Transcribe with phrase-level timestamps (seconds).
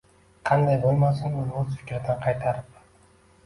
[0.49, 2.85] Qanday bo’lmasin uni o’z fikridan qaytarib